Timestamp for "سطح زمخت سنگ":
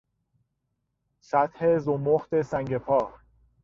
1.19-2.77